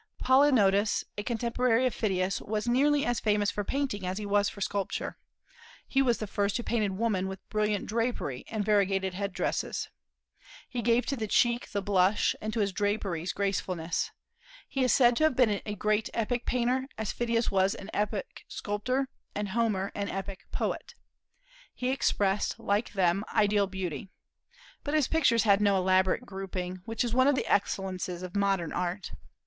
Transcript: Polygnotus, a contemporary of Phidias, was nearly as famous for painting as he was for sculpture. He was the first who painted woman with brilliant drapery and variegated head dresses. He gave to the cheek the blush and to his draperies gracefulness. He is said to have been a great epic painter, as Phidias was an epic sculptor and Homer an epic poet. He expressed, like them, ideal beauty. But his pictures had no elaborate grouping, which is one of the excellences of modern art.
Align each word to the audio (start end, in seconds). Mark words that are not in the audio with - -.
Polygnotus, 0.17 1.03
a 1.15 1.21
contemporary 1.21 1.85
of 1.85 1.93
Phidias, 1.93 2.41
was 2.41 2.67
nearly 2.67 3.05
as 3.05 3.19
famous 3.19 3.51
for 3.51 3.63
painting 3.63 4.03
as 4.03 4.17
he 4.17 4.25
was 4.25 4.49
for 4.49 4.59
sculpture. 4.59 5.15
He 5.87 6.01
was 6.01 6.17
the 6.17 6.25
first 6.25 6.57
who 6.57 6.63
painted 6.63 6.93
woman 6.97 7.27
with 7.27 7.47
brilliant 7.49 7.85
drapery 7.85 8.43
and 8.47 8.65
variegated 8.65 9.13
head 9.13 9.31
dresses. 9.31 9.89
He 10.67 10.81
gave 10.81 11.05
to 11.05 11.15
the 11.15 11.27
cheek 11.27 11.69
the 11.69 11.83
blush 11.83 12.33
and 12.41 12.51
to 12.51 12.61
his 12.61 12.71
draperies 12.71 13.31
gracefulness. 13.31 14.09
He 14.67 14.83
is 14.83 14.91
said 14.91 15.15
to 15.17 15.23
have 15.23 15.35
been 15.35 15.61
a 15.67 15.75
great 15.75 16.09
epic 16.15 16.47
painter, 16.47 16.87
as 16.97 17.11
Phidias 17.11 17.51
was 17.51 17.75
an 17.75 17.91
epic 17.93 18.43
sculptor 18.47 19.07
and 19.35 19.49
Homer 19.49 19.91
an 19.93 20.09
epic 20.09 20.47
poet. 20.51 20.95
He 21.75 21.89
expressed, 21.91 22.59
like 22.59 22.93
them, 22.93 23.23
ideal 23.35 23.67
beauty. 23.67 24.09
But 24.83 24.95
his 24.95 25.07
pictures 25.07 25.43
had 25.43 25.61
no 25.61 25.77
elaborate 25.77 26.25
grouping, 26.25 26.81
which 26.85 27.03
is 27.03 27.13
one 27.13 27.27
of 27.27 27.35
the 27.35 27.45
excellences 27.45 28.23
of 28.23 28.35
modern 28.35 28.73
art. 28.73 29.11